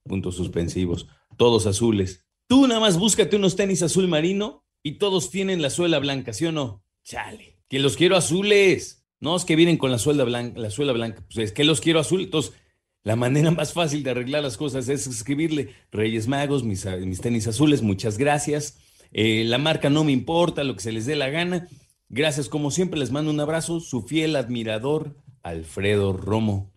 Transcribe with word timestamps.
Puntos 0.05 0.37
suspensivos. 0.37 1.09
Todos 1.37 1.67
azules. 1.67 2.29
Tú 2.47 2.69
nada 2.69 2.79
más 2.79 2.97
búscate 2.97 3.35
unos 3.35 3.57
tenis 3.57 3.83
azul 3.83 4.07
marino 4.07 4.65
y 4.85 4.99
todos 4.99 5.33
tienen 5.33 5.61
la 5.61 5.71
suela 5.71 5.99
blanca, 5.99 6.33
¿sí 6.33 6.47
o 6.47 6.53
no? 6.53 6.85
Chale. 7.03 7.61
Que 7.69 7.81
los 7.81 7.97
quiero 7.97 8.15
azules. 8.15 9.05
No 9.19 9.35
es 9.35 9.45
que 9.45 9.57
vienen 9.57 9.79
con 9.79 9.91
la 9.91 9.99
suela 9.99 10.23
blanca, 10.23 10.61
la 10.61 10.71
suela 10.71 10.93
blanca. 10.93 11.25
Pues 11.27 11.39
es 11.39 11.53
que 11.53 11.65
los 11.65 11.81
quiero 11.81 11.99
azules. 11.99 12.27
Entonces, 12.27 12.55
la 13.03 13.17
manera 13.17 13.51
más 13.51 13.73
fácil 13.73 14.05
de 14.05 14.11
arreglar 14.11 14.45
las 14.45 14.57
cosas 14.57 14.89
es 14.89 15.09
escribirle 15.09 15.75
Reyes 15.91 16.29
Magos, 16.29 16.63
mis, 16.63 16.87
mis 17.01 17.21
tenis 17.21 17.49
azules, 17.49 17.83
muchas 17.83 18.17
gracias. 18.17 18.79
Eh, 19.11 19.43
la 19.45 19.59
marca 19.59 19.91
no 19.91 20.05
me 20.05 20.13
importa, 20.13 20.63
lo 20.63 20.77
que 20.77 20.83
se 20.83 20.93
les 20.93 21.05
dé 21.05 21.17
la 21.17 21.31
gana. 21.31 21.67
Gracias, 22.11 22.49
como 22.49 22.71
siempre, 22.71 22.99
les 22.99 23.11
mando 23.11 23.31
un 23.31 23.41
abrazo, 23.41 23.81
su 23.81 24.03
fiel 24.03 24.35
admirador, 24.37 25.17
Alfredo 25.43 26.15
Romo. 26.15 26.73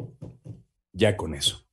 Ya 0.92 1.16
con 1.16 1.36
eso. 1.36 1.66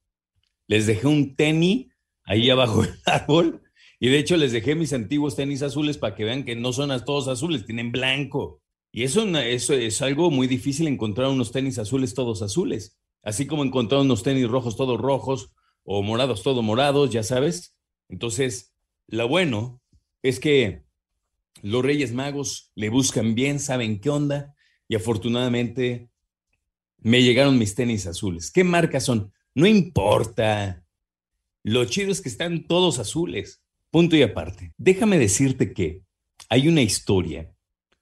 Les 0.69 0.87
dejé 0.87 1.09
un 1.09 1.34
tenis 1.34 1.89
ahí 2.25 2.51
abajo 2.51 2.83
del 2.83 2.95
árbol 3.06 3.62
y 3.98 4.11
de 4.11 4.19
hecho 4.19 4.36
les 4.36 4.53
dejé 4.53 4.77
mis 4.77 4.92
antiguos 4.92 5.34
tenis 5.34 5.62
azules 5.62 5.98
para 5.98 6.14
que 6.14 6.25
vean 6.25 6.45
que 6.45 6.55
no 6.55 6.73
son 6.73 6.91
todos 7.05 7.27
azules, 7.27 7.67
tienen 7.67 7.91
blanco. 7.91 8.62
Y 8.92 9.03
eso, 9.03 9.27
eso 9.39 9.75
es 9.75 10.03
algo 10.03 10.31
muy 10.31 10.47
difícil 10.47 10.86
encontrar 10.86 11.29
unos 11.29 11.51
tenis 11.51 11.79
azules 11.79 12.14
todos 12.14 12.42
azules, 12.42 12.97
así 13.25 13.47
como 13.47 13.64
encontrar 13.64 14.03
unos 14.03 14.23
tenis 14.23 14.48
rojos 14.48 14.77
todos 14.77 15.01
rojos 15.01 15.53
o 15.83 16.03
morados 16.03 16.45
todos 16.45 16.62
morados, 16.62 17.11
ya 17.11 17.25
sabes. 17.25 17.77
Entonces, 18.09 18.73
lo 19.09 19.27
bueno 19.27 19.83
es 20.23 20.39
que 20.39 20.84
los 21.62 21.84
Reyes 21.84 22.12
Magos 22.12 22.70
le 22.75 22.89
buscan 22.89 23.34
bien, 23.34 23.61
saben 23.61 24.01
qué 24.01 24.11
onda 24.11 24.55
y 24.89 24.95
afortunadamente 24.95 26.11
me 26.98 27.23
llegaron 27.23 27.59
mis 27.59 27.75
tenis 27.75 28.06
azules. 28.06 28.51
¿Qué 28.51 28.64
marcas 28.64 29.05
son? 29.05 29.33
No 29.55 29.67
importa. 29.67 30.84
Lo 31.62 31.84
chido 31.84 32.11
es 32.11 32.20
que 32.20 32.29
están 32.29 32.67
todos 32.67 32.98
azules. 32.98 33.62
Punto 33.91 34.17
y 34.17 34.23
aparte. 34.23 34.73
Déjame 34.77 35.19
decirte 35.19 35.73
que 35.73 36.03
hay 36.48 36.69
una 36.69 36.83
historia 36.83 37.53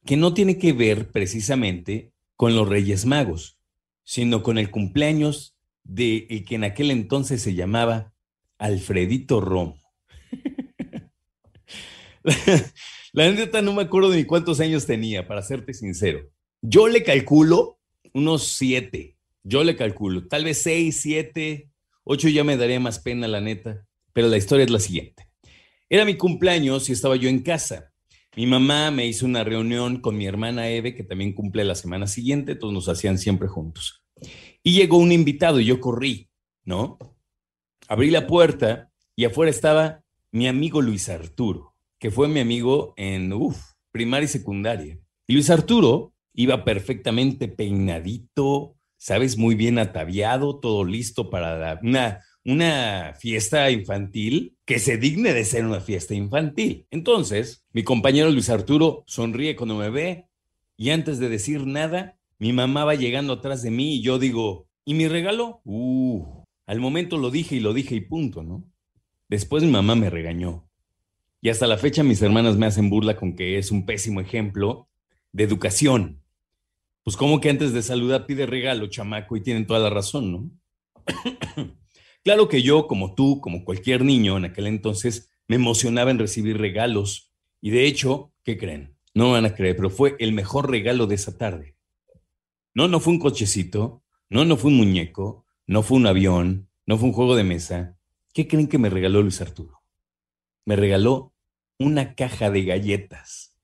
que 0.04 0.16
no 0.16 0.34
tiene 0.34 0.58
que 0.58 0.72
ver 0.72 1.10
precisamente 1.10 2.12
con 2.36 2.54
los 2.54 2.68
Reyes 2.68 3.06
Magos, 3.06 3.58
sino 4.04 4.42
con 4.42 4.58
el 4.58 4.70
cumpleaños 4.70 5.56
de 5.82 6.26
el 6.30 6.44
que 6.44 6.56
en 6.56 6.64
aquel 6.64 6.90
entonces 6.90 7.42
se 7.42 7.54
llamaba 7.54 8.12
Alfredito 8.58 9.40
Romo. 9.40 9.80
La 13.16 13.32
neta 13.32 13.62
no 13.62 13.72
me 13.72 13.80
acuerdo 13.80 14.12
ni 14.12 14.24
cuántos 14.24 14.60
años 14.60 14.84
tenía, 14.84 15.26
para 15.26 15.40
serte 15.40 15.72
sincero. 15.72 16.28
Yo 16.60 16.86
le 16.86 17.02
calculo 17.02 17.80
unos 18.12 18.42
siete. 18.46 19.16
Yo 19.42 19.64
le 19.64 19.74
calculo, 19.74 20.28
tal 20.28 20.44
vez 20.44 20.60
seis, 20.60 21.00
siete, 21.00 21.70
ocho 22.04 22.28
ya 22.28 22.44
me 22.44 22.58
daría 22.58 22.78
más 22.78 22.98
pena, 22.98 23.26
la 23.26 23.40
neta. 23.40 23.86
Pero 24.12 24.28
la 24.28 24.36
historia 24.36 24.66
es 24.66 24.70
la 24.70 24.80
siguiente. 24.80 25.30
Era 25.88 26.04
mi 26.04 26.18
cumpleaños 26.18 26.90
y 26.90 26.92
estaba 26.92 27.16
yo 27.16 27.30
en 27.30 27.40
casa. 27.40 27.90
Mi 28.36 28.44
mamá 28.46 28.90
me 28.90 29.06
hizo 29.06 29.24
una 29.24 29.44
reunión 29.44 30.02
con 30.02 30.18
mi 30.18 30.26
hermana 30.26 30.68
Eve, 30.68 30.94
que 30.94 31.02
también 31.02 31.32
cumple 31.32 31.64
la 31.64 31.74
semana 31.74 32.06
siguiente, 32.08 32.54
todos 32.54 32.74
nos 32.74 32.86
hacían 32.90 33.16
siempre 33.16 33.48
juntos. 33.48 34.04
Y 34.62 34.74
llegó 34.74 34.98
un 34.98 35.10
invitado 35.10 35.58
y 35.58 35.64
yo 35.64 35.80
corrí, 35.80 36.28
¿no? 36.66 36.98
Abrí 37.88 38.10
la 38.10 38.26
puerta 38.26 38.92
y 39.14 39.24
afuera 39.24 39.48
estaba 39.48 40.04
mi 40.32 40.48
amigo 40.48 40.82
Luis 40.82 41.08
Arturo 41.08 41.75
que 41.98 42.10
fue 42.10 42.28
mi 42.28 42.40
amigo 42.40 42.94
en 42.96 43.32
uf, 43.32 43.72
primaria 43.92 44.26
y 44.26 44.28
secundaria. 44.28 44.98
Luis 45.28 45.50
Arturo 45.50 46.12
iba 46.34 46.64
perfectamente 46.64 47.48
peinadito, 47.48 48.76
sabes, 48.98 49.38
muy 49.38 49.54
bien 49.54 49.78
ataviado, 49.78 50.60
todo 50.60 50.84
listo 50.84 51.30
para 51.30 51.80
una, 51.82 52.20
una 52.44 53.14
fiesta 53.18 53.70
infantil 53.70 54.56
que 54.64 54.78
se 54.78 54.98
digne 54.98 55.32
de 55.32 55.44
ser 55.44 55.64
una 55.64 55.80
fiesta 55.80 56.14
infantil. 56.14 56.86
Entonces, 56.90 57.64
mi 57.72 57.82
compañero 57.82 58.30
Luis 58.30 58.50
Arturo 58.50 59.02
sonríe 59.06 59.56
cuando 59.56 59.76
me 59.76 59.90
ve 59.90 60.26
y 60.76 60.90
antes 60.90 61.18
de 61.18 61.28
decir 61.28 61.66
nada, 61.66 62.18
mi 62.38 62.52
mamá 62.52 62.84
va 62.84 62.94
llegando 62.94 63.32
atrás 63.32 63.62
de 63.62 63.70
mí 63.70 63.96
y 63.96 64.02
yo 64.02 64.18
digo, 64.18 64.68
¿y 64.84 64.94
mi 64.94 65.08
regalo? 65.08 65.62
Uh, 65.64 66.44
al 66.66 66.80
momento 66.80 67.16
lo 67.16 67.30
dije 67.30 67.56
y 67.56 67.60
lo 67.60 67.72
dije 67.72 67.94
y 67.94 68.00
punto, 68.02 68.42
¿no? 68.42 68.64
Después 69.28 69.64
mi 69.64 69.70
mamá 69.70 69.94
me 69.94 70.10
regañó. 70.10 70.65
Y 71.40 71.48
hasta 71.48 71.66
la 71.66 71.78
fecha 71.78 72.02
mis 72.02 72.22
hermanas 72.22 72.56
me 72.56 72.66
hacen 72.66 72.90
burla 72.90 73.16
con 73.16 73.36
que 73.36 73.58
es 73.58 73.70
un 73.70 73.86
pésimo 73.86 74.20
ejemplo 74.20 74.88
de 75.32 75.44
educación. 75.44 76.22
Pues 77.02 77.16
como 77.16 77.40
que 77.40 77.50
antes 77.50 77.72
de 77.72 77.82
saludar 77.82 78.26
pide 78.26 78.46
regalo, 78.46 78.88
chamaco, 78.88 79.36
y 79.36 79.42
tienen 79.42 79.66
toda 79.66 79.80
la 79.80 79.90
razón, 79.90 80.32
¿no? 80.32 80.50
claro 82.24 82.48
que 82.48 82.62
yo, 82.62 82.86
como 82.88 83.14
tú, 83.14 83.40
como 83.40 83.64
cualquier 83.64 84.04
niño 84.04 84.36
en 84.36 84.46
aquel 84.46 84.66
entonces, 84.66 85.30
me 85.46 85.56
emocionaba 85.56 86.10
en 86.10 86.18
recibir 86.18 86.58
regalos. 86.58 87.32
Y 87.60 87.70
de 87.70 87.86
hecho, 87.86 88.32
¿qué 88.42 88.58
creen? 88.58 88.96
No 89.14 89.32
van 89.32 89.46
a 89.46 89.54
creer, 89.54 89.76
pero 89.76 89.90
fue 89.90 90.16
el 90.18 90.32
mejor 90.32 90.70
regalo 90.70 91.06
de 91.06 91.14
esa 91.14 91.38
tarde. 91.38 91.76
No, 92.74 92.88
no 92.88 93.00
fue 93.00 93.12
un 93.12 93.18
cochecito, 93.18 94.02
no, 94.28 94.44
no 94.44 94.56
fue 94.56 94.70
un 94.70 94.76
muñeco, 94.76 95.46
no 95.66 95.82
fue 95.82 95.98
un 95.98 96.06
avión, 96.06 96.68
no 96.86 96.98
fue 96.98 97.08
un 97.08 97.14
juego 97.14 97.36
de 97.36 97.44
mesa. 97.44 97.96
¿Qué 98.34 98.46
creen 98.46 98.68
que 98.68 98.78
me 98.78 98.90
regaló 98.90 99.22
Luis 99.22 99.40
Arturo? 99.40 99.82
Me 100.66 100.76
regaló 100.76 101.32
una 101.78 102.14
caja 102.14 102.50
de 102.50 102.64
galletas. 102.64 103.52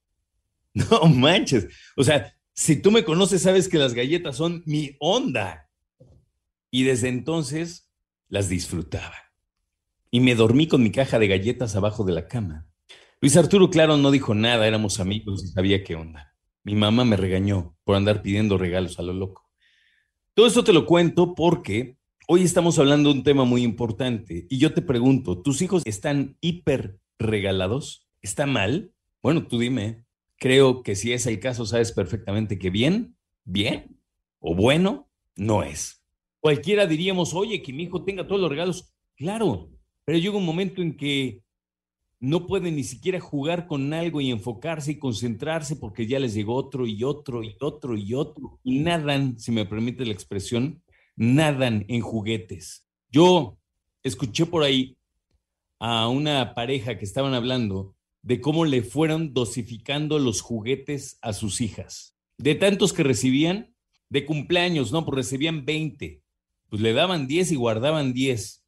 No 0.75 1.05
manches. 1.05 1.69
O 1.99 2.03
sea, 2.03 2.35
si 2.55 2.81
tú 2.81 2.91
me 2.91 3.05
conoces, 3.05 3.43
sabes 3.43 3.69
que 3.69 3.77
las 3.77 3.93
galletas 3.93 4.37
son 4.37 4.63
mi 4.65 4.97
onda. 5.01 5.69
Y 6.71 6.85
desde 6.85 7.09
entonces 7.09 7.93
las 8.29 8.49
disfrutaba. 8.49 9.15
Y 10.11 10.21
me 10.21 10.35
dormí 10.35 10.69
con 10.69 10.83
mi 10.83 10.91
caja 10.91 11.19
de 11.19 11.29
galletas 11.29 11.77
abajo 11.77 12.05
de 12.05 12.15
la 12.15 12.27
cama. 12.27 12.67
Luis 13.21 13.37
Arturo, 13.37 13.69
claro, 13.69 13.99
no 13.99 14.11
dijo 14.11 14.35
nada, 14.35 14.67
éramos 14.67 14.99
amigos 14.99 15.45
y 15.45 15.49
sabía 15.49 15.85
qué 15.85 15.95
onda. 15.95 16.35
Mi 16.65 16.75
mamá 16.75 17.05
me 17.05 17.17
regañó 17.17 17.77
por 17.85 17.97
andar 17.97 18.23
pidiendo 18.23 18.57
regalos 18.57 18.99
a 18.99 19.03
lo 19.03 19.13
loco. 19.13 19.51
Todo 20.35 20.47
esto 20.47 20.65
te 20.65 20.73
lo 20.73 20.87
cuento 20.87 21.35
porque 21.35 21.99
hoy 22.29 22.43
estamos 22.43 22.79
hablando 22.79 23.11
de 23.11 23.19
un 23.19 23.25
tema 23.25 23.45
muy 23.45 23.63
importante 23.63 24.47
y 24.49 24.59
yo 24.59 24.73
te 24.73 24.83
pregunto, 24.83 25.41
¿tus 25.43 25.63
hijos 25.63 25.83
están 25.85 26.37
hiper 26.41 26.99
regalados? 27.19 28.09
¿Está 28.21 28.47
mal? 28.47 28.93
Bueno, 29.23 29.47
tú 29.47 29.59
dime. 29.59 30.05
Creo 30.37 30.83
que 30.83 30.97
si 30.97 31.13
es 31.13 31.27
el 31.27 31.41
caso, 31.41 31.67
sabes 31.67 31.93
perfectamente 31.93 32.59
que 32.59 32.71
bien, 32.71 33.17
bien 33.45 33.99
o 34.41 34.55
bueno, 34.55 35.09
no 35.37 35.63
es. 35.63 36.03
Cualquiera 36.41 36.87
diríamos, 36.87 37.33
oye, 37.35 37.63
que 37.63 37.73
mi 37.73 37.85
hijo 37.85 38.05
tenga 38.05 38.27
todos 38.27 38.41
los 38.41 38.51
regalos. 38.51 38.93
Claro, 39.17 39.71
pero 40.05 40.19
llega 40.19 40.37
un 40.37 40.45
momento 40.45 40.83
en 40.83 40.97
que 40.97 41.43
no 42.19 42.47
puede 42.47 42.73
ni 42.73 42.83
siquiera 42.83 43.21
jugar 43.21 43.67
con 43.67 43.93
algo 43.93 44.21
y 44.21 44.31
enfocarse 44.31 44.93
y 44.93 44.99
concentrarse 44.99 45.77
porque 45.77 46.07
ya 46.07 46.19
les 46.19 46.35
llegó 46.35 46.55
otro 46.55 46.87
y 46.87 47.05
otro 47.05 47.43
y 47.45 47.57
otro 47.61 47.97
y 47.97 48.15
otro. 48.15 48.59
Y 48.65 48.81
nadan, 48.81 49.39
si 49.39 49.53
me 49.53 49.67
permite 49.67 50.05
la 50.05 50.13
expresión, 50.13 50.82
nadan 51.17 51.85
en 51.89 52.01
juguetes. 52.01 52.89
Yo 53.11 53.59
escuché 54.03 54.47
por 54.47 54.63
ahí 54.63 54.97
a 55.79 56.09
una 56.09 56.55
pareja 56.55 56.99
que 56.99 57.05
estaban 57.05 57.35
hablando 57.35 57.95
de 58.23 58.41
cómo 58.41 58.65
le 58.65 58.83
fueron 58.83 59.35
dosificando 59.35 60.19
los 60.19 60.41
juguetes 60.41 61.19
a 61.23 61.33
sus 61.33 61.61
hijas. 61.61 62.17
De 62.39 62.55
tantos 62.55 62.93
que 62.93 63.03
recibían, 63.03 63.75
de 64.09 64.25
cumpleaños, 64.25 64.93
¿no? 64.93 65.05
Pues 65.05 65.17
recibían 65.17 65.65
20, 65.65 66.23
pues 66.69 66.83
le 66.83 66.93
daban 66.93 67.27
10 67.27 67.53
y 67.53 67.57
guardaban 67.57 68.13
10. 68.13 68.65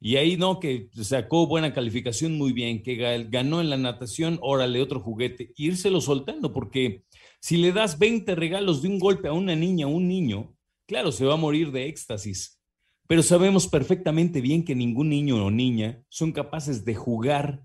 Y 0.00 0.16
ahí, 0.16 0.36
¿no? 0.36 0.60
Que 0.60 0.88
sacó 0.92 1.46
buena 1.46 1.72
calificación, 1.72 2.36
muy 2.36 2.52
bien, 2.52 2.82
que 2.82 2.96
ganó 3.28 3.60
en 3.60 3.70
la 3.70 3.76
natación, 3.76 4.38
órale, 4.42 4.80
otro 4.80 5.00
juguete, 5.00 5.52
lo 5.90 6.00
soltando, 6.00 6.52
porque 6.52 7.04
si 7.40 7.56
le 7.56 7.72
das 7.72 7.98
20 7.98 8.34
regalos 8.34 8.82
de 8.82 8.88
un 8.88 8.98
golpe 8.98 9.28
a 9.28 9.32
una 9.32 9.56
niña 9.56 9.86
o 9.86 9.90
un 9.90 10.06
niño, 10.06 10.55
claro, 10.86 11.12
se 11.12 11.24
va 11.24 11.34
a 11.34 11.38
morir 11.38 11.72
de 11.72 11.86
éxtasis. 11.86 12.60
Pero 13.08 13.22
sabemos 13.22 13.68
perfectamente 13.68 14.40
bien 14.40 14.64
que 14.64 14.74
ningún 14.74 15.10
niño 15.10 15.44
o 15.44 15.50
niña 15.50 16.02
son 16.08 16.32
capaces 16.32 16.84
de 16.84 16.94
jugar 16.94 17.64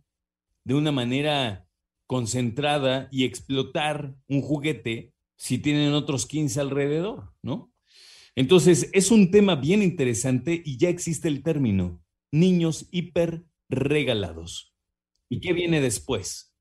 de 0.64 0.76
una 0.76 0.92
manera 0.92 1.68
concentrada 2.06 3.08
y 3.12 3.24
explotar 3.24 4.14
un 4.28 4.42
juguete 4.42 5.14
si 5.36 5.58
tienen 5.58 5.94
otros 5.94 6.28
15 6.28 6.60
alrededor, 6.60 7.34
¿no? 7.42 7.74
Entonces, 8.36 8.90
es 8.94 9.12
un 9.12 9.32
tema 9.32 9.56
bien 9.56 9.82
interesante 9.82 10.62
y 10.64 10.78
ya 10.78 10.90
existe 10.90 11.28
el 11.28 11.42
término, 11.42 12.02
niños 12.32 12.88
hiper 12.92 13.44
regalados. 13.70 14.76
¿Y 15.30 15.40
qué 15.40 15.54
viene 15.54 15.82
después? 15.82 16.54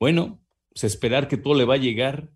Bueno, 0.00 0.42
pues 0.70 0.84
esperar 0.84 1.28
que 1.28 1.36
todo 1.36 1.54
le 1.54 1.64
va 1.64 1.74
a 1.74 1.78
llegar 1.78 2.32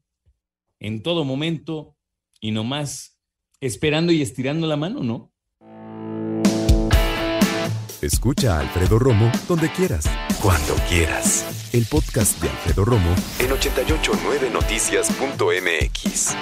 en 0.79 1.03
todo 1.03 1.25
momento 1.25 1.97
y 2.41 2.53
no 2.53 2.65
más 2.65 3.18
esperando 3.61 4.13
y 4.13 4.23
estirando 4.23 4.67
la 4.67 4.77
mano, 4.77 5.03
¿no? 5.03 5.31
Escucha 8.01 8.57
a 8.57 8.61
Alfredo 8.61 9.01
Romo 9.01 9.33
donde 9.49 9.73
quieras, 9.73 10.05
cuando 10.41 10.77
quieras. 10.89 11.69
El 11.73 11.85
podcast 11.87 12.41
de 12.41 12.49
Alfredo 12.49 12.85
Romo 12.85 13.13
en 13.41 13.51
889noticias.mx. 13.51 16.37